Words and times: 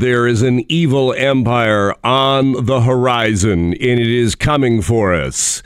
There 0.00 0.26
is 0.26 0.42
an 0.42 0.64
evil 0.68 1.12
empire 1.12 1.94
on 2.02 2.66
the 2.66 2.80
horizon, 2.80 3.74
and 3.74 3.74
it 3.74 4.08
is 4.08 4.34
coming 4.34 4.82
for 4.82 5.14
us. 5.14 5.62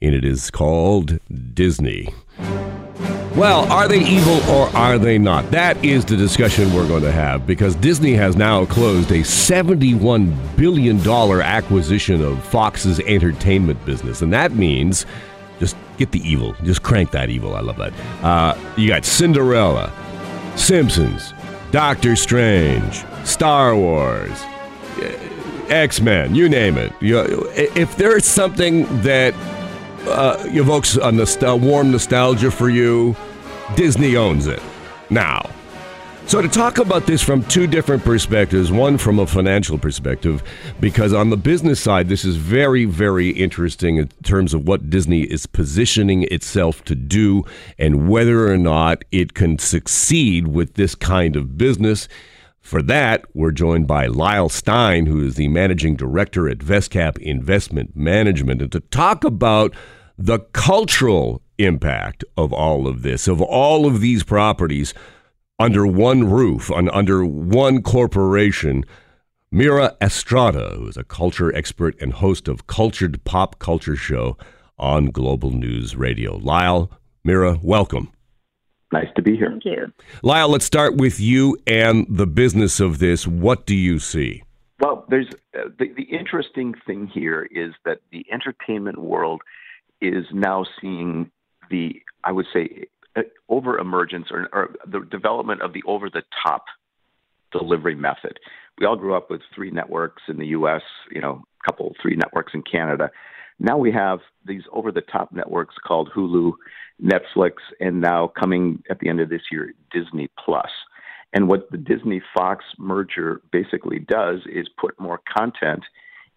And 0.00 0.14
it 0.14 0.24
is 0.24 0.52
called 0.52 1.18
Disney. 1.52 2.14
Well, 3.34 3.70
are 3.72 3.88
they 3.88 4.04
evil 4.04 4.40
or 4.48 4.68
are 4.68 4.98
they 4.98 5.18
not? 5.18 5.50
That 5.50 5.84
is 5.84 6.04
the 6.04 6.16
discussion 6.16 6.72
we're 6.72 6.86
going 6.86 7.02
to 7.02 7.10
have 7.10 7.44
because 7.44 7.74
Disney 7.74 8.14
has 8.14 8.36
now 8.36 8.66
closed 8.66 9.10
a 9.10 9.22
$71 9.22 10.56
billion 10.56 11.08
acquisition 11.08 12.22
of 12.22 12.42
Fox's 12.44 13.00
entertainment 13.00 13.84
business. 13.84 14.22
And 14.22 14.32
that 14.32 14.52
means 14.52 15.06
just 15.58 15.76
get 15.96 16.12
the 16.12 16.20
evil. 16.20 16.54
Just 16.62 16.84
crank 16.84 17.10
that 17.10 17.30
evil. 17.30 17.56
I 17.56 17.60
love 17.62 17.78
that. 17.78 17.92
Uh, 18.24 18.56
you 18.76 18.86
got 18.86 19.04
Cinderella, 19.04 19.92
Simpsons, 20.56 21.32
Doctor 21.70 22.16
Strange, 22.16 23.04
Star 23.28 23.76
Wars, 23.76 24.42
X 25.68 26.00
Men, 26.00 26.34
you 26.34 26.48
name 26.48 26.78
it. 26.78 26.92
if 27.00 27.96
there's 27.96 28.24
something 28.24 28.84
that 29.02 29.34
uh, 30.06 30.42
evokes 30.46 30.96
a 30.96 31.10
nostal- 31.10 31.60
warm 31.60 31.90
nostalgia 31.90 32.50
for 32.50 32.70
you, 32.70 33.14
Disney 33.76 34.16
owns 34.16 34.46
it 34.46 34.62
now. 35.10 35.50
So, 36.26 36.42
to 36.42 36.48
talk 36.48 36.76
about 36.76 37.06
this 37.06 37.22
from 37.22 37.42
two 37.44 37.66
different 37.66 38.04
perspectives, 38.04 38.70
one 38.70 38.98
from 38.98 39.18
a 39.18 39.26
financial 39.26 39.78
perspective, 39.78 40.42
because 40.78 41.14
on 41.14 41.30
the 41.30 41.38
business 41.38 41.80
side, 41.80 42.08
this 42.08 42.22
is 42.22 42.36
very, 42.36 42.84
very 42.84 43.30
interesting 43.30 43.96
in 43.96 44.08
terms 44.24 44.52
of 44.52 44.68
what 44.68 44.90
Disney 44.90 45.22
is 45.22 45.46
positioning 45.46 46.24
itself 46.24 46.84
to 46.84 46.94
do 46.94 47.44
and 47.78 48.10
whether 48.10 48.50
or 48.52 48.58
not 48.58 49.04
it 49.10 49.32
can 49.32 49.58
succeed 49.58 50.48
with 50.48 50.74
this 50.74 50.94
kind 50.94 51.34
of 51.34 51.56
business. 51.56 52.08
For 52.68 52.82
that, 52.82 53.24
we're 53.32 53.52
joined 53.52 53.86
by 53.86 54.08
Lyle 54.08 54.50
Stein, 54.50 55.06
who 55.06 55.24
is 55.24 55.36
the 55.36 55.48
managing 55.48 55.96
director 55.96 56.50
at 56.50 56.58
Vestcap 56.58 57.16
Investment 57.16 57.96
Management, 57.96 58.60
and 58.60 58.70
to 58.72 58.80
talk 58.80 59.24
about 59.24 59.74
the 60.18 60.40
cultural 60.52 61.40
impact 61.56 62.24
of 62.36 62.52
all 62.52 62.86
of 62.86 63.00
this, 63.00 63.26
of 63.26 63.40
all 63.40 63.86
of 63.86 64.02
these 64.02 64.22
properties 64.22 64.92
under 65.58 65.86
one 65.86 66.28
roof, 66.30 66.70
on, 66.70 66.90
under 66.90 67.24
one 67.24 67.80
corporation. 67.80 68.84
Mira 69.50 69.96
Estrada, 70.02 70.74
who 70.76 70.88
is 70.88 70.98
a 70.98 71.04
culture 71.04 71.50
expert 71.56 71.98
and 72.02 72.12
host 72.12 72.48
of 72.48 72.66
Cultured 72.66 73.24
Pop 73.24 73.58
Culture 73.58 73.96
Show 73.96 74.36
on 74.78 75.06
Global 75.06 75.52
News 75.52 75.96
Radio. 75.96 76.36
Lyle, 76.36 76.90
Mira, 77.24 77.58
welcome. 77.62 78.12
Nice 78.92 79.08
to 79.16 79.22
be 79.22 79.36
here. 79.36 79.50
Thank 79.50 79.64
you. 79.64 79.92
Lyle, 80.22 80.48
let's 80.48 80.64
start 80.64 80.96
with 80.96 81.20
you 81.20 81.58
and 81.66 82.06
the 82.08 82.26
business 82.26 82.80
of 82.80 82.98
this. 82.98 83.26
What 83.26 83.66
do 83.66 83.74
you 83.74 83.98
see? 83.98 84.42
Well, 84.80 85.04
there's 85.08 85.28
uh, 85.54 85.68
the, 85.78 85.92
the 85.94 86.04
interesting 86.04 86.74
thing 86.86 87.10
here 87.12 87.48
is 87.50 87.74
that 87.84 88.00
the 88.12 88.24
entertainment 88.32 88.98
world 88.98 89.42
is 90.00 90.24
now 90.32 90.64
seeing 90.80 91.30
the, 91.70 92.00
I 92.24 92.32
would 92.32 92.46
say, 92.52 92.86
uh, 93.16 93.22
over 93.48 93.78
emergence 93.78 94.28
or, 94.30 94.48
or 94.52 94.70
the 94.86 95.00
development 95.00 95.62
of 95.62 95.72
the 95.72 95.82
over 95.86 96.08
the 96.08 96.22
top 96.46 96.64
delivery 97.52 97.94
method. 97.94 98.38
We 98.78 98.86
all 98.86 98.96
grew 98.96 99.14
up 99.14 99.30
with 99.30 99.40
three 99.54 99.70
networks 99.70 100.22
in 100.28 100.38
the 100.38 100.46
U.S., 100.48 100.82
you 101.10 101.20
know, 101.20 101.42
a 101.62 101.70
couple, 101.70 101.94
three 102.00 102.14
networks 102.14 102.52
in 102.54 102.62
Canada. 102.62 103.10
Now 103.58 103.76
we 103.76 103.92
have 103.92 104.20
these 104.46 104.62
over 104.72 104.92
the 104.92 105.00
top 105.00 105.32
networks 105.32 105.74
called 105.84 106.10
Hulu, 106.14 106.52
Netflix, 107.02 107.54
and 107.80 108.00
now 108.00 108.32
coming 108.38 108.82
at 108.90 108.98
the 109.00 109.08
end 109.08 109.20
of 109.20 109.28
this 109.28 109.42
year, 109.50 109.72
Disney 109.92 110.28
Plus. 110.44 110.70
And 111.32 111.48
what 111.48 111.70
the 111.70 111.76
Disney 111.76 112.22
Fox 112.34 112.64
merger 112.78 113.42
basically 113.52 113.98
does 113.98 114.40
is 114.50 114.66
put 114.80 114.98
more 114.98 115.20
content 115.36 115.82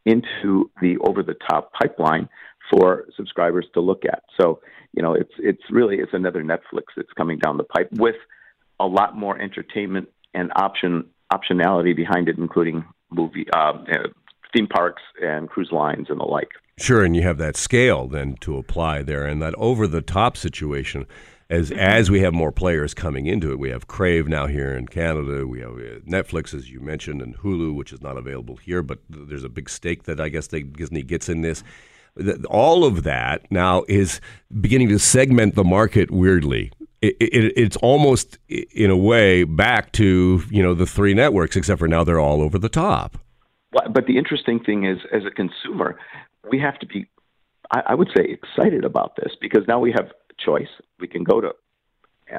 into 0.05 0.69
the 0.81 0.97
over 1.07 1.23
the 1.23 1.35
top 1.49 1.71
pipeline 1.73 2.27
for 2.71 3.05
subscribers 3.15 3.67
to 3.73 3.81
look 3.81 4.03
at. 4.05 4.23
So, 4.39 4.59
you 4.93 5.01
know, 5.01 5.13
it's 5.13 5.31
it's 5.37 5.61
really 5.69 5.97
it's 5.97 6.13
another 6.13 6.43
Netflix 6.43 6.85
that's 6.95 7.11
coming 7.17 7.37
down 7.37 7.57
the 7.57 7.63
pipe 7.63 7.89
with 7.93 8.15
a 8.79 8.85
lot 8.85 9.15
more 9.15 9.39
entertainment 9.39 10.09
and 10.33 10.51
option 10.55 11.05
optionality 11.31 11.95
behind 11.95 12.27
it, 12.27 12.37
including 12.37 12.83
movie 13.11 13.45
uh, 13.53 13.73
theme 14.53 14.67
parks 14.67 15.01
and 15.21 15.49
cruise 15.49 15.71
lines 15.71 16.07
and 16.09 16.19
the 16.19 16.25
like. 16.25 16.49
Sure, 16.77 17.03
and 17.03 17.15
you 17.15 17.21
have 17.21 17.37
that 17.37 17.55
scale 17.55 18.07
then 18.07 18.35
to 18.41 18.57
apply 18.57 19.03
there, 19.03 19.25
and 19.25 19.41
that 19.41 19.55
over 19.55 19.87
the 19.87 20.01
top 20.01 20.37
situation. 20.37 21.05
As, 21.49 21.69
as 21.71 22.09
we 22.09 22.21
have 22.21 22.33
more 22.33 22.53
players 22.53 22.93
coming 22.93 23.25
into 23.25 23.51
it, 23.51 23.59
we 23.59 23.71
have 23.71 23.85
Crave 23.85 24.29
now 24.29 24.47
here 24.47 24.73
in 24.73 24.87
Canada. 24.87 25.45
We 25.45 25.59
have 25.59 25.71
uh, 25.71 25.99
Netflix, 26.07 26.53
as 26.53 26.71
you 26.71 26.79
mentioned, 26.79 27.21
and 27.21 27.37
Hulu, 27.37 27.75
which 27.75 27.91
is 27.91 28.01
not 28.01 28.15
available 28.15 28.55
here, 28.55 28.81
but 28.81 28.99
there's 29.09 29.43
a 29.43 29.49
big 29.49 29.69
stake 29.69 30.03
that 30.03 30.21
I 30.21 30.29
guess 30.29 30.47
they, 30.47 30.61
Disney 30.61 31.03
gets 31.03 31.27
in 31.27 31.41
this 31.41 31.61
all 32.49 32.83
of 32.83 33.03
that 33.03 33.49
now 33.51 33.83
is 33.87 34.19
beginning 34.59 34.89
to 34.89 34.99
segment 34.99 35.55
the 35.55 35.63
market 35.63 36.11
weirdly. 36.11 36.71
It, 37.01 37.15
it, 37.19 37.53
it's 37.55 37.77
almost 37.77 38.37
in 38.49 38.91
a 38.91 38.97
way 38.97 39.43
back 39.43 39.91
to 39.93 40.43
you 40.49 40.61
know 40.61 40.73
the 40.73 40.85
three 40.85 41.13
networks, 41.13 41.55
except 41.55 41.79
for 41.79 41.87
now 41.87 42.03
they're 42.03 42.19
all 42.19 42.41
over 42.41 42.59
the 42.59 42.69
top. 42.69 43.17
But 43.71 44.05
the 44.05 44.17
interesting 44.17 44.59
thing 44.59 44.85
is, 44.85 44.97
as 45.13 45.23
a 45.25 45.31
consumer, 45.31 45.97
we 46.49 46.59
have 46.59 46.77
to 46.79 46.85
be, 46.85 47.07
I, 47.71 47.81
I 47.87 47.95
would 47.95 48.09
say, 48.15 48.25
excited 48.25 48.83
about 48.83 49.15
this 49.15 49.33
because 49.39 49.61
now 49.67 49.79
we 49.79 49.91
have 49.93 50.11
choice. 50.37 50.67
We 50.99 51.07
can 51.07 51.23
go 51.23 51.39
to 51.39 51.51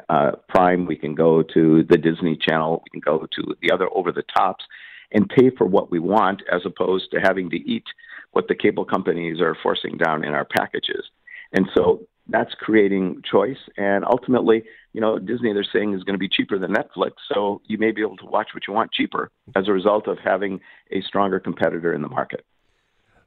uh, 0.09 0.31
Prime, 0.49 0.85
we 0.85 0.95
can 0.95 1.15
go 1.15 1.41
to 1.41 1.83
the 1.83 1.97
Disney 1.97 2.37
Channel, 2.37 2.83
we 2.83 2.99
can 2.99 3.03
go 3.03 3.27
to 3.35 3.55
the 3.61 3.71
other 3.71 3.87
over 3.93 4.11
the 4.11 4.23
tops, 4.35 4.65
and 5.11 5.29
pay 5.29 5.49
for 5.55 5.65
what 5.65 5.91
we 5.91 5.99
want, 5.99 6.41
as 6.51 6.61
opposed 6.65 7.11
to 7.11 7.19
having 7.19 7.49
to 7.51 7.57
eat 7.57 7.85
what 8.31 8.47
the 8.47 8.55
cable 8.55 8.85
companies 8.85 9.39
are 9.39 9.55
forcing 9.61 9.97
down 9.97 10.23
in 10.23 10.33
our 10.33 10.45
packages. 10.45 11.05
And 11.51 11.67
so 11.75 12.07
that's 12.27 12.53
creating 12.59 13.21
choice. 13.29 13.57
And 13.77 14.05
ultimately, 14.05 14.63
you 14.93 15.01
know, 15.01 15.19
Disney, 15.19 15.53
they're 15.53 15.65
saying 15.71 15.93
is 15.93 16.03
going 16.03 16.15
to 16.15 16.19
be 16.19 16.29
cheaper 16.29 16.57
than 16.57 16.73
Netflix. 16.73 17.11
So 17.33 17.61
you 17.65 17.77
may 17.77 17.91
be 17.91 18.01
able 18.01 18.17
to 18.17 18.25
watch 18.25 18.49
what 18.53 18.63
you 18.67 18.73
want 18.73 18.91
cheaper 18.91 19.29
as 19.55 19.67
a 19.67 19.71
result 19.71 20.07
of 20.07 20.17
having 20.23 20.61
a 20.91 21.01
stronger 21.01 21.39
competitor 21.39 21.93
in 21.93 22.01
the 22.01 22.09
market. 22.09 22.45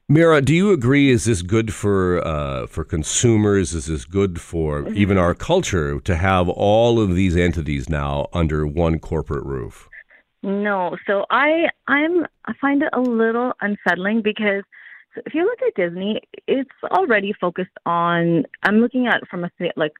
Mira, 0.08 0.40
do 0.40 0.54
you 0.54 0.70
agree? 0.70 1.10
Is 1.10 1.24
this 1.24 1.42
good 1.42 1.74
for 1.74 2.24
uh, 2.24 2.68
for 2.68 2.84
consumers? 2.84 3.74
Is 3.74 3.86
this 3.86 4.04
good 4.04 4.40
for 4.40 4.88
even 4.90 5.18
our 5.18 5.34
culture 5.34 5.98
to 5.98 6.16
have 6.16 6.48
all 6.48 7.00
of 7.00 7.16
these 7.16 7.36
entities 7.36 7.88
now 7.88 8.28
under 8.32 8.64
one 8.68 9.00
corporate 9.00 9.44
roof? 9.44 9.88
No. 10.44 10.96
So 11.08 11.26
I 11.28 11.70
I'm 11.88 12.24
I 12.44 12.52
find 12.60 12.82
it 12.82 12.90
a 12.92 13.00
little 13.00 13.52
unsettling 13.60 14.22
because 14.22 14.62
if 15.24 15.34
you 15.34 15.44
look 15.44 15.58
at 15.66 15.74
Disney, 15.74 16.20
it's 16.46 16.70
already 16.84 17.32
focused 17.32 17.76
on. 17.84 18.44
I'm 18.62 18.80
looking 18.80 19.06
at 19.06 19.26
from 19.28 19.44
a 19.44 19.50
like 19.76 19.92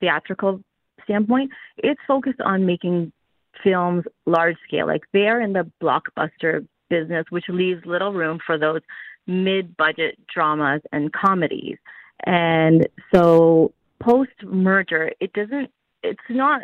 theatrical 0.00 0.60
standpoint. 1.04 1.50
It's 1.76 2.00
focused 2.06 2.40
on 2.40 2.66
making 2.66 3.12
films 3.62 4.04
large 4.26 4.56
scale. 4.66 4.86
Like 4.86 5.02
they 5.12 5.28
are 5.28 5.40
in 5.40 5.52
the 5.52 5.70
blockbuster 5.82 6.66
business, 6.88 7.26
which 7.30 7.44
leaves 7.48 7.84
little 7.84 8.12
room 8.12 8.38
for 8.44 8.58
those 8.58 8.80
mid-budget 9.26 10.18
dramas 10.32 10.82
and 10.92 11.12
comedies. 11.12 11.78
And 12.24 12.86
so 13.14 13.72
post 14.00 14.30
merger, 14.42 15.12
it 15.20 15.32
doesn't. 15.32 15.70
It's 16.02 16.20
not. 16.28 16.62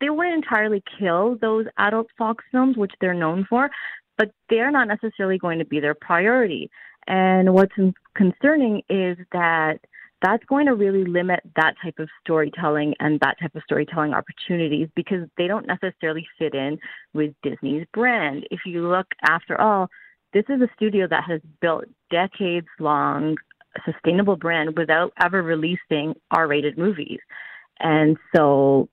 They 0.00 0.10
wouldn't 0.10 0.34
entirely 0.34 0.82
kill 0.98 1.36
those 1.40 1.66
adult 1.78 2.08
Fox 2.18 2.44
films, 2.50 2.76
which 2.76 2.92
they're 3.00 3.14
known 3.14 3.46
for, 3.48 3.70
but 4.22 4.30
they're 4.48 4.70
not 4.70 4.86
necessarily 4.86 5.36
going 5.36 5.58
to 5.58 5.64
be 5.64 5.80
their 5.80 5.94
priority. 5.94 6.70
And 7.08 7.52
what's 7.54 7.74
concerning 8.14 8.82
is 8.88 9.18
that 9.32 9.78
that's 10.22 10.44
going 10.44 10.66
to 10.66 10.74
really 10.76 11.04
limit 11.04 11.40
that 11.56 11.74
type 11.82 11.98
of 11.98 12.08
storytelling 12.20 12.94
and 13.00 13.18
that 13.18 13.40
type 13.40 13.56
of 13.56 13.62
storytelling 13.64 14.14
opportunities 14.14 14.86
because 14.94 15.26
they 15.36 15.48
don't 15.48 15.66
necessarily 15.66 16.24
fit 16.38 16.54
in 16.54 16.78
with 17.14 17.34
Disney's 17.42 17.84
brand. 17.92 18.46
If 18.52 18.60
you 18.64 18.88
look, 18.88 19.08
after 19.28 19.60
all, 19.60 19.90
this 20.32 20.44
is 20.48 20.60
a 20.60 20.68
studio 20.76 21.08
that 21.08 21.24
has 21.26 21.40
built 21.60 21.86
decades 22.08 22.68
long 22.78 23.34
sustainable 23.84 24.36
brand 24.36 24.78
without 24.78 25.12
ever 25.20 25.42
releasing 25.42 26.14
R 26.30 26.46
rated 26.46 26.78
movies. 26.78 27.18
And 27.80 28.16
so, 28.36 28.88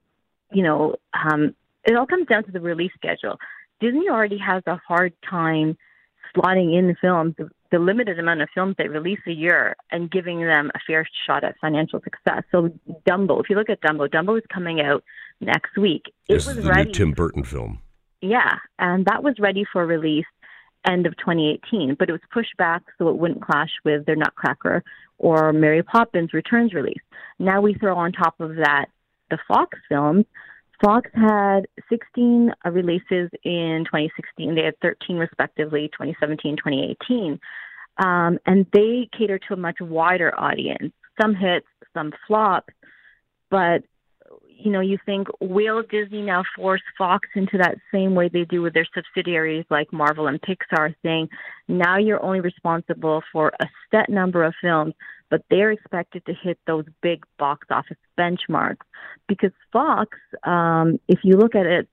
you 0.51 0.63
know, 0.63 0.95
um, 1.13 1.54
it 1.86 1.95
all 1.95 2.07
comes 2.07 2.25
down 2.25 2.45
to 2.45 2.51
the 2.51 2.59
release 2.59 2.92
schedule. 2.95 3.38
Disney 3.80 4.10
already 4.10 4.38
has 4.38 4.64
a 4.68 4.76
hard 4.88 5.14
time 5.28 5.78
slotting 6.36 6.78
in 6.78 6.96
films, 7.02 7.36
the 7.72 7.80
limited 7.80 8.20
amount 8.20 8.42
of 8.42 8.50
films 8.54 8.76
they 8.78 8.88
release 8.88 9.20
a 9.28 9.31
year, 9.31 9.76
and 9.92 10.12
giving 10.12 10.42
them 10.42 10.72
a 10.76 10.80
fair 10.86 11.08
shot 11.26 11.44
at 11.44 11.56
financial 11.62 12.02
success. 12.02 12.44
So 12.52 12.70
Dumbo, 13.08 13.40
if 13.42 13.50
you 13.50 13.56
look 13.56 13.70
at 13.70 13.81
Dumbo, 13.81 14.08
Dumbo 14.08 14.38
is 14.38 14.44
coming 14.54 14.81
out 14.81 15.04
next 15.42 15.78
week. 15.78 16.04
It 16.28 16.34
this 16.34 16.48
was 16.48 16.58
is 16.58 16.64
the 16.64 16.70
ready, 16.70 16.86
new 16.86 16.92
Tim 16.92 17.12
Burton 17.12 17.44
film. 17.44 17.80
Yeah, 18.22 18.58
and 18.78 19.06
that 19.06 19.24
was 19.24 19.36
ready 19.40 19.66
for 19.72 19.86
release 19.86 20.26
end 20.86 21.06
of 21.06 21.16
2018, 21.18 21.96
but 21.98 22.10
it 22.10 22.14
was 22.14 22.22
pushed 22.31 22.56
back 22.58 22.84
so 22.98 23.10
it 23.10 23.18
wouldn't 23.18 23.42
clash 23.42 23.72
with 23.84 24.06
their 24.06 24.16
Nutcracker 24.16 24.84
or 25.18 25.52
Mary 25.52 25.84
Poppins 25.84 26.34
Returns 26.34 26.74
release. 26.74 27.02
Now 27.38 27.62
we 27.62 27.74
throw 27.74 27.98
on 27.98 28.12
top 28.12 28.40
of 28.40 28.56
that 28.58 28.86
the 29.30 29.38
Fox 29.48 29.78
films. 29.88 30.26
Fox 30.84 31.10
had 31.14 31.68
16 31.90 32.52
uh, 32.66 32.70
releases 32.72 33.30
in 33.44 33.84
2016. 33.86 34.56
They 34.56 34.64
had 34.64 34.80
13 34.81 35.18
respectively, 35.18 35.90
2017, 35.90 36.58
2018. 36.58 37.40
Um, 37.98 38.40
and 38.46 38.66
they 38.72 39.10
cater 39.18 39.40
to 39.40 39.54
a 39.54 39.58
much 39.58 39.78
wider 39.81 40.38
audience. 40.40 40.94
Some 41.22 41.36
hits, 41.36 41.68
some 41.94 42.14
flops, 42.28 42.74
but 43.50 43.84
you 44.48 44.72
know, 44.72 44.81
you 44.81 44.98
think 45.06 45.28
will 45.40 45.84
Disney 45.84 46.22
now 46.22 46.44
force 46.56 46.81
Fox 46.98 47.30
into 47.34 47.58
that 47.58 47.78
same 47.94 48.14
way 48.14 48.28
they 48.28 48.44
do 48.44 48.62
with 48.62 48.74
their 48.74 48.88
subsidiaries 48.94 49.66
like 49.70 49.94
Marvel 49.94 50.28
and 50.28 50.42
Pixar, 50.42 50.94
saying 51.02 51.30
now 51.70 51.98
you're 51.98 52.22
only 52.22 52.42
responsible 52.42 53.24
for 53.31 53.54
a 53.62 53.68
set 53.90 54.10
number 54.10 54.44
of 54.44 54.54
films, 54.62 54.94
but 55.30 55.44
they're 55.50 55.72
expected 55.72 56.26
to 56.26 56.34
hit 56.34 56.60
those 56.66 56.86
big 57.02 57.24
box 57.38 57.68
office 57.70 57.98
benchmarks 58.18 58.86
because 59.28 59.52
Fox, 59.72 60.18
um, 60.44 61.00
if 61.08 61.20
you 61.24 61.38
look 61.38 61.56
at 61.56 61.66
it, 61.66 61.88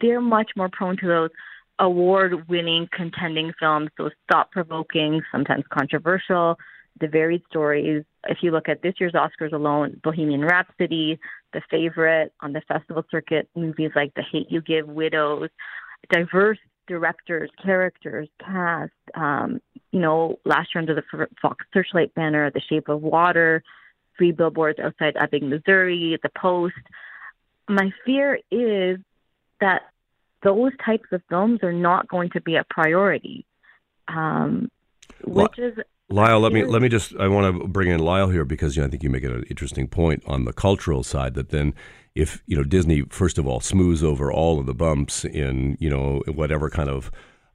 they're 0.00 0.20
much 0.20 0.52
more 0.56 0.68
prone 0.68 0.96
to 0.98 1.06
those 1.06 1.30
award-winning 1.78 2.88
contending 2.92 3.52
films, 3.58 3.90
those 3.96 4.10
thought-provoking, 4.30 5.22
sometimes 5.30 5.64
controversial, 5.70 6.58
the 7.00 7.06
varied 7.06 7.42
stories. 7.48 8.04
If 8.26 8.38
you 8.42 8.50
look 8.50 8.68
at 8.68 8.82
this 8.82 8.94
year's 8.98 9.12
Oscars 9.12 9.52
alone, 9.52 10.00
Bohemian 10.02 10.42
Rhapsody, 10.42 11.20
The 11.52 11.62
Favorite, 11.70 12.32
on 12.40 12.52
the 12.52 12.62
festival 12.62 13.04
circuit, 13.10 13.48
movies 13.54 13.92
like 13.94 14.12
The 14.14 14.24
Hate 14.32 14.50
You 14.50 14.60
Give, 14.60 14.88
Widows, 14.88 15.50
diverse 16.10 16.58
directors, 16.88 17.50
characters, 17.62 18.28
cast. 18.40 18.92
Um, 19.14 19.60
you 19.92 20.00
know, 20.00 20.38
last 20.44 20.74
year 20.74 20.80
under 20.80 20.94
the 20.94 21.28
Fox 21.40 21.64
Searchlight 21.72 22.14
banner, 22.14 22.50
The 22.50 22.60
Shape 22.60 22.88
of 22.88 23.02
Water, 23.02 23.62
Three 24.16 24.32
Billboards 24.32 24.78
Outside 24.80 25.16
Ebbing, 25.16 25.48
Missouri, 25.48 26.18
The 26.22 26.30
Post. 26.30 26.74
My 27.68 27.92
fear 28.04 28.40
is 28.50 28.98
that 29.60 29.82
those 30.42 30.72
types 30.84 31.08
of 31.12 31.22
films 31.28 31.60
are 31.62 31.72
not 31.72 32.08
going 32.08 32.30
to 32.30 32.40
be 32.40 32.56
a 32.56 32.64
priority, 32.68 33.44
um, 34.08 34.70
which 35.24 35.58
is 35.58 35.78
Lyle, 36.10 36.40
let 36.40 36.52
me 36.52 36.64
let 36.64 36.80
me 36.80 36.88
just 36.88 37.14
I 37.16 37.28
want 37.28 37.60
to 37.60 37.68
bring 37.68 37.90
in 37.90 38.00
Lyle 38.00 38.30
here 38.30 38.44
because 38.44 38.76
you 38.76 38.82
know, 38.82 38.86
I 38.86 38.90
think 38.90 39.02
you 39.02 39.10
make 39.10 39.24
an 39.24 39.44
interesting 39.50 39.88
point 39.88 40.22
on 40.26 40.46
the 40.46 40.54
cultural 40.54 41.02
side 41.02 41.34
that 41.34 41.50
then 41.50 41.74
if 42.14 42.42
you 42.46 42.56
know 42.56 42.64
Disney 42.64 43.02
first 43.10 43.36
of 43.36 43.46
all 43.46 43.60
smooths 43.60 44.02
over 44.02 44.32
all 44.32 44.58
of 44.58 44.66
the 44.66 44.74
bumps 44.74 45.24
in 45.24 45.76
you 45.80 45.90
know 45.90 46.22
whatever 46.26 46.70
kind 46.70 46.88
of 46.88 47.10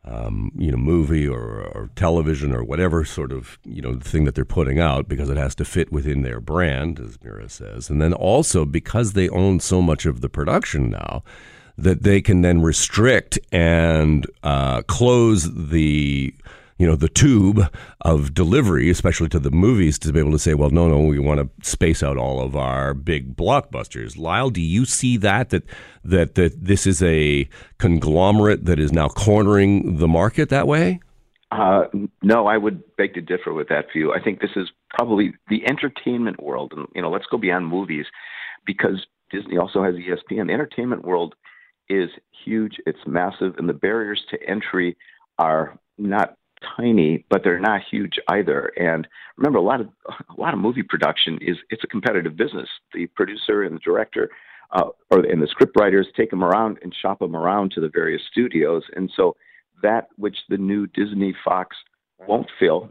um, 0.06 0.52
you 0.56 0.70
know 0.70 0.78
movie 0.78 1.28
or, 1.28 1.62
or, 1.74 1.90
television 1.96 2.54
or 2.54 2.64
whatever 2.64 3.06
sort 3.06 3.32
of 3.32 3.58
you 3.64 3.82
know 3.82 3.98
thing 4.00 4.26
that 4.26 4.36
they're 4.36 4.46
putting 4.46 4.80
out 4.80 5.08
because 5.08 5.30
it 5.30 5.38
has 5.38 5.56
to 5.56 5.66
fit 5.66 5.92
within 5.92 6.22
their 6.22 6.40
brand 6.40 7.00
as 7.00 7.18
Mira 7.24 7.50
says. 7.50 7.90
And 7.90 8.02
then 8.02 8.14
also 8.14 8.66
because 8.66 9.14
they 9.14 9.30
own 9.30 9.62
so 9.62 9.82
much 9.82 10.06
of 10.06 10.22
the 10.22 10.30
production 10.30 10.90
now 10.90 11.24
that 11.78 12.04
they 12.04 12.22
can 12.22 12.42
then 12.42 12.62
restrict 12.62 13.40
and 13.52 14.28
uh, 14.44 14.84
close 14.84 15.50
the 15.52 16.36
you 16.78 16.88
know 16.88 16.96
the 16.96 17.10
tube 17.10 17.62
of 18.02 18.34
delivery, 18.34 18.90
especially 18.90 19.30
to 19.30 19.40
the 19.40 19.52
movies, 19.52 20.00
to 20.00 20.12
be 20.12 20.20
able 20.20 20.32
to 20.32 20.40
say, 20.40 20.54
well, 20.54 20.70
no, 20.70 20.88
no, 20.88 21.00
we 21.02 21.20
want 21.20 21.40
to 21.40 21.70
space 21.70 22.02
out 22.02 22.18
all 22.18 22.42
of 22.42 22.56
our 22.56 22.94
big 22.94 23.36
blockbusters. 23.36 24.18
Lyle, 24.18 24.50
do 24.50 24.62
you 24.62 24.86
see 24.86 25.18
that 25.18 25.50
that 25.50 25.64
that 26.04 26.36
that 26.36 26.66
this 26.66 26.88
is 26.88 27.02
a 27.04 27.48
conglomerate 27.78 28.66
that 28.66 28.80
is 28.80 28.92
now 28.92 29.08
cornering 29.08 29.98
the 29.98 30.08
market 30.08 30.50
that 30.50 30.68
way? 30.68 31.00
Uh, 31.52 31.84
no, 32.24 32.48
I 32.48 32.58
would 32.58 32.84
beg 32.96 33.14
to 33.14 33.22
differ 33.22 33.54
with 33.54 33.70
that 33.70 33.86
view. 33.94 34.12
I 34.12 34.20
think 34.20 34.42
this 34.42 34.56
is 34.56 34.72
probably 34.90 35.34
the 35.50 35.64
entertainment 35.68 36.42
world, 36.42 36.74
and 36.76 36.88
you 36.96 37.02
know, 37.02 37.12
let's 37.12 37.28
go 37.30 37.38
beyond 37.38 37.68
movies, 37.68 38.08
because 38.66 39.06
Disney 39.30 39.58
also 39.58 39.84
has 39.84 39.94
ESPN. 39.94 40.48
The 40.48 40.54
entertainment 40.54 41.06
world 41.06 41.36
is 41.90 42.10
huge; 42.44 42.78
it's 42.88 43.06
massive, 43.06 43.56
and 43.58 43.70
the 43.70 43.74
barriers 43.74 44.24
to 44.32 44.38
entry 44.50 44.98
are 45.38 45.78
not 46.00 46.36
tiny, 46.78 47.26
but 47.30 47.44
they're 47.44 47.60
not 47.60 47.82
huge 47.90 48.20
either. 48.30 48.72
And 48.78 49.08
remember, 49.38 49.60
a 49.60 49.64
lot 49.64 49.82
of 49.82 49.88
a 50.10 50.42
lot 50.42 50.54
of 50.54 50.60
movie 50.60 50.84
production 50.84 51.40
is 51.42 51.58
it's 51.70 51.84
a 51.84 51.88
competitive 51.88 52.36
business. 52.36 52.70
The 52.94 53.08
producer 53.08 53.64
and 53.64 53.76
the 53.76 53.80
director, 53.80 54.30
uh, 54.72 54.90
or 55.12 55.20
and 55.20 55.42
the 55.42 55.48
script 55.48 55.74
writers 55.80 56.08
take 56.16 56.30
them 56.30 56.44
around 56.44 56.80
and 56.82 56.94
shop 56.94 57.20
them 57.20 57.36
around 57.36 57.72
to 57.72 57.82
the 57.82 57.90
various 57.90 58.22
studios. 58.32 58.84
And 58.96 59.12
so 59.16 59.36
that 59.82 60.08
which 60.18 60.38
the 60.50 60.58
new 60.58 60.88
Disney 60.88 61.36
Fox 61.44 61.76
won't 62.28 62.50
fill, 62.60 62.90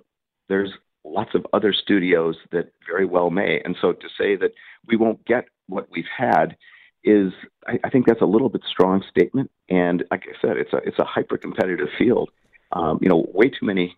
there's 0.49 0.73
lots 1.05 1.31
of 1.35 1.47
other 1.53 1.73
studios 1.73 2.37
that 2.53 2.73
very 2.87 3.07
well 3.07 3.31
may. 3.31 3.61
And 3.65 3.77
so 3.81 3.93
to 3.93 4.09
say 4.19 4.37
that 4.37 4.53
we 4.87 4.97
won't 4.97 5.25
get 5.25 5.47
what 5.67 5.89
we've 5.91 6.05
had 6.17 6.57
is, 7.05 7.33
I, 7.67 7.79
I 7.85 7.91
think 7.91 8.07
that's 8.07 8.21
a 8.21 8.27
little 8.27 8.49
bit 8.49 8.63
strong 8.71 9.03
statement. 9.11 9.51
And 9.69 10.05
like 10.11 10.25
I 10.29 10.41
said, 10.41 10.57
it's 10.57 10.73
a 10.73 10.79
it's 10.79 10.99
a 10.99 11.05
hyper 11.05 11.37
competitive 11.37 11.89
field 11.99 12.31
um, 12.73 12.99
you 13.01 13.09
know, 13.09 13.27
way 13.33 13.49
too 13.49 13.67
many 13.67 13.97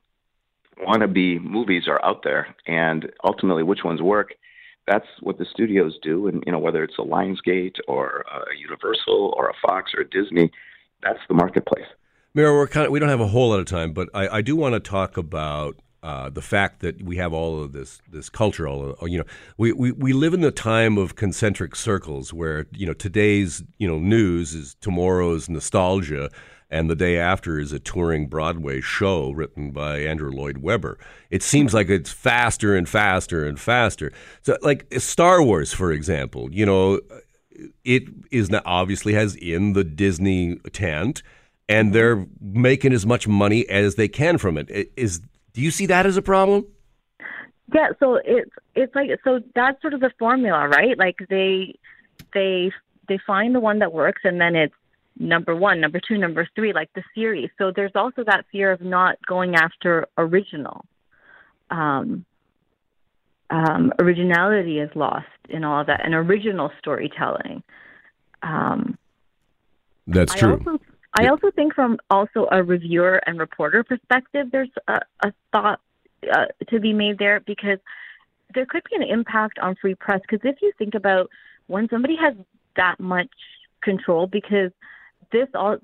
wannabe 0.86 1.42
movies 1.42 1.84
are 1.88 2.04
out 2.04 2.22
there, 2.24 2.54
and 2.66 3.10
ultimately, 3.22 3.62
which 3.62 3.84
ones 3.84 4.02
work? 4.02 4.34
That's 4.86 5.06
what 5.20 5.38
the 5.38 5.46
studios 5.50 5.98
do, 6.02 6.26
and 6.26 6.42
you 6.46 6.52
know, 6.52 6.58
whether 6.58 6.84
it's 6.84 6.98
a 6.98 7.02
Lionsgate 7.02 7.76
or 7.88 8.24
a 8.30 8.56
Universal 8.58 9.34
or 9.36 9.48
a 9.48 9.54
Fox 9.66 9.92
or 9.96 10.02
a 10.02 10.08
Disney, 10.08 10.50
that's 11.02 11.20
the 11.28 11.34
marketplace. 11.34 11.86
Mira, 12.34 12.52
we're 12.52 12.66
kind 12.66 12.86
of, 12.86 12.92
we 12.92 12.98
don't 12.98 13.08
have 13.08 13.20
a 13.20 13.28
whole 13.28 13.50
lot 13.50 13.60
of 13.60 13.66
time, 13.66 13.92
but 13.92 14.08
I, 14.12 14.38
I 14.38 14.42
do 14.42 14.56
want 14.56 14.74
to 14.74 14.80
talk 14.80 15.16
about 15.16 15.76
uh, 16.02 16.28
the 16.28 16.42
fact 16.42 16.80
that 16.80 17.00
we 17.02 17.16
have 17.16 17.32
all 17.32 17.62
of 17.62 17.72
this 17.72 18.02
this 18.10 18.28
culture, 18.28 18.68
all 18.68 19.08
you 19.08 19.18
know, 19.18 19.24
we, 19.56 19.72
we, 19.72 19.92
we 19.92 20.12
live 20.12 20.34
in 20.34 20.42
the 20.42 20.50
time 20.50 20.98
of 20.98 21.16
concentric 21.16 21.74
circles 21.74 22.30
where 22.30 22.66
you 22.72 22.86
know 22.86 22.92
today's 22.92 23.62
you 23.78 23.88
know 23.88 23.98
news 23.98 24.52
is 24.52 24.76
tomorrow's 24.82 25.48
nostalgia, 25.48 26.28
and 26.74 26.90
the 26.90 26.96
day 26.96 27.16
after 27.16 27.60
is 27.60 27.72
a 27.72 27.78
touring 27.78 28.26
Broadway 28.26 28.80
show 28.80 29.30
written 29.30 29.70
by 29.70 30.00
Andrew 30.00 30.32
Lloyd 30.32 30.58
Webber. 30.58 30.98
It 31.30 31.40
seems 31.40 31.72
like 31.72 31.88
it's 31.88 32.10
faster 32.10 32.74
and 32.74 32.88
faster 32.88 33.46
and 33.46 33.60
faster. 33.60 34.12
So, 34.42 34.58
like 34.60 34.92
Star 34.98 35.40
Wars, 35.40 35.72
for 35.72 35.92
example, 35.92 36.52
you 36.52 36.66
know, 36.66 37.00
it 37.84 38.02
is 38.32 38.50
obviously 38.66 39.12
has 39.14 39.36
in 39.36 39.74
the 39.74 39.84
Disney 39.84 40.56
tent, 40.72 41.22
and 41.68 41.94
they're 41.94 42.26
making 42.40 42.92
as 42.92 43.06
much 43.06 43.28
money 43.28 43.68
as 43.68 43.94
they 43.94 44.08
can 44.08 44.36
from 44.36 44.58
it. 44.58 44.90
Is 44.96 45.20
do 45.52 45.60
you 45.60 45.70
see 45.70 45.86
that 45.86 46.06
as 46.06 46.16
a 46.16 46.22
problem? 46.22 46.66
Yeah, 47.72 47.90
so 48.00 48.16
it's 48.24 48.50
it's 48.74 48.94
like 48.96 49.10
so 49.22 49.38
that's 49.54 49.80
sort 49.80 49.94
of 49.94 50.00
the 50.00 50.10
formula, 50.18 50.66
right? 50.66 50.98
Like 50.98 51.18
they 51.30 51.78
they 52.32 52.72
they 53.06 53.18
find 53.24 53.54
the 53.54 53.60
one 53.60 53.78
that 53.78 53.92
works, 53.92 54.22
and 54.24 54.40
then 54.40 54.56
it's 54.56 54.74
number 55.18 55.54
one, 55.54 55.80
number 55.80 56.00
two, 56.06 56.18
number 56.18 56.48
three, 56.54 56.72
like 56.72 56.92
the 56.94 57.02
series. 57.14 57.50
So 57.58 57.72
there's 57.74 57.92
also 57.94 58.24
that 58.24 58.44
fear 58.50 58.72
of 58.72 58.80
not 58.80 59.16
going 59.26 59.54
after 59.54 60.06
original. 60.18 60.84
Um, 61.70 62.24
um, 63.50 63.92
originality 64.00 64.78
is 64.78 64.90
lost 64.94 65.26
in 65.48 65.64
all 65.64 65.80
of 65.80 65.86
that, 65.86 66.04
and 66.04 66.14
original 66.14 66.70
storytelling. 66.78 67.62
Um, 68.42 68.98
That's 70.06 70.34
true. 70.34 70.48
I 70.48 70.52
also, 70.52 70.84
I 71.18 71.22
yeah. 71.24 71.30
also 71.30 71.50
think 71.50 71.74
from 71.74 71.98
also 72.10 72.48
a 72.50 72.62
reviewer 72.62 73.20
and 73.26 73.38
reporter 73.38 73.84
perspective, 73.84 74.48
there's 74.50 74.70
a, 74.88 75.00
a 75.22 75.32
thought 75.52 75.80
uh, 76.32 76.46
to 76.68 76.80
be 76.80 76.92
made 76.92 77.18
there 77.18 77.40
because 77.40 77.78
there 78.54 78.66
could 78.66 78.82
be 78.90 78.96
an 78.96 79.02
impact 79.02 79.58
on 79.58 79.76
free 79.76 79.94
press. 79.94 80.20
Because 80.22 80.40
if 80.44 80.60
you 80.62 80.72
think 80.78 80.94
about 80.94 81.30
when 81.66 81.88
somebody 81.88 82.16
has 82.16 82.34
that 82.76 82.98
much 82.98 83.28
control, 83.82 84.26
because 84.26 84.72
this 85.34 85.48
all 85.54 85.76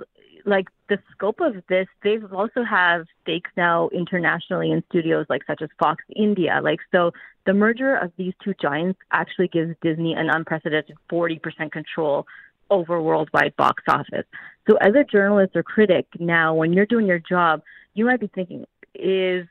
like 0.47 0.69
the 0.89 0.99
scope 1.13 1.41
of 1.41 1.55
this, 1.69 1.87
they've 2.03 2.33
also 2.33 2.63
have 2.63 3.05
stakes 3.23 3.51
now 3.57 3.89
internationally 3.91 4.71
in 4.71 4.83
studios 4.89 5.27
like 5.29 5.43
such 5.47 5.61
as 5.63 5.69
Fox 5.79 6.03
India. 6.17 6.61
Like 6.63 6.81
so, 6.93 7.13
the 7.47 7.53
merger 7.53 7.95
of 7.95 8.13
these 8.17 8.33
two 8.43 8.55
giants 8.61 8.99
actually 9.13 9.49
gives 9.49 9.75
Disney 9.83 10.15
an 10.15 10.31
unprecedented 10.31 10.97
40% 11.11 11.73
control 11.73 12.27
over 12.71 13.03
worldwide 13.03 13.55
box 13.57 13.83
office. 13.89 14.27
So, 14.69 14.77
as 14.77 14.95
a 14.95 15.05
journalist 15.05 15.57
or 15.57 15.63
critic, 15.63 16.07
now 16.19 16.55
when 16.55 16.73
you're 16.73 16.87
doing 16.87 17.07
your 17.07 17.19
job, 17.19 17.63
you 17.95 18.05
might 18.05 18.21
be 18.21 18.31
thinking, 18.35 18.67
is 18.95 19.47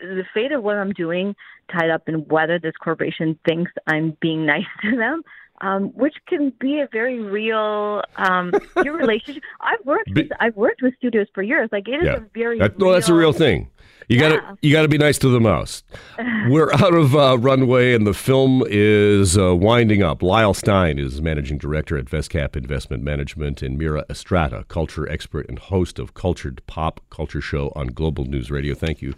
the 0.00 0.24
fate 0.34 0.52
of 0.52 0.62
what 0.62 0.76
I'm 0.76 0.92
doing 0.92 1.34
tied 1.72 1.90
up 1.90 2.08
in 2.08 2.26
whether 2.28 2.58
this 2.58 2.74
corporation 2.82 3.38
thinks 3.46 3.72
I'm 3.86 4.16
being 4.20 4.44
nice 4.54 4.66
to 4.82 4.96
them? 4.96 5.22
Um, 5.62 5.84
which 5.94 6.14
can 6.28 6.52
be 6.60 6.80
a 6.80 6.88
very 6.92 7.18
real 7.18 8.02
um, 8.16 8.52
your 8.84 8.94
relationship. 8.96 9.42
I've 9.60 9.84
worked 9.86 10.10
with 10.14 10.28
I've 10.38 10.56
worked 10.56 10.82
with 10.82 10.94
studios 10.96 11.28
for 11.34 11.42
years. 11.42 11.70
Like 11.72 11.88
it 11.88 12.02
is 12.02 12.04
yeah. 12.04 12.16
a 12.16 12.20
very 12.34 12.58
that, 12.58 12.78
no, 12.78 12.92
that's 12.92 13.08
a 13.08 13.14
real 13.14 13.32
thing. 13.32 13.70
You 14.08 14.20
yeah. 14.20 14.28
got 14.28 14.36
to 14.36 14.58
you 14.62 14.72
got 14.72 14.82
to 14.82 14.88
be 14.88 14.98
nice 14.98 15.18
to 15.18 15.28
the 15.28 15.40
mouse. 15.40 15.82
We're 16.48 16.72
out 16.72 16.94
of 16.94 17.16
uh, 17.16 17.38
runway, 17.38 17.94
and 17.94 18.06
the 18.06 18.14
film 18.14 18.62
is 18.66 19.36
uh, 19.36 19.56
winding 19.56 20.02
up. 20.02 20.22
Lyle 20.22 20.54
Stein 20.54 20.98
is 20.98 21.20
managing 21.20 21.58
director 21.58 21.98
at 21.98 22.04
Vestcap 22.04 22.54
Investment 22.54 23.02
Management, 23.02 23.62
and 23.62 23.76
Mira 23.76 24.04
Estrada, 24.08 24.64
culture 24.68 25.08
expert 25.08 25.48
and 25.48 25.58
host 25.58 25.98
of 25.98 26.14
Cultured 26.14 26.62
Pop 26.66 27.00
Culture 27.10 27.40
Show 27.40 27.72
on 27.74 27.88
Global 27.88 28.24
News 28.24 28.50
Radio. 28.50 28.74
Thank 28.74 29.02
you, 29.02 29.14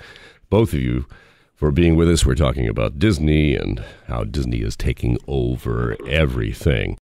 both 0.49 0.73
of 0.73 0.81
you 0.81 1.07
for 1.59 1.73
being 1.73 1.97
with 1.97 2.09
us. 2.09 2.25
We're 2.25 2.37
talking 2.37 2.69
about 2.69 3.01
Disney 3.01 3.57
and 3.57 3.85
how 4.07 4.23
Disney 4.23 4.63
is 4.63 4.77
taking 4.77 5.19
over 5.27 5.97
everything. 6.07 6.97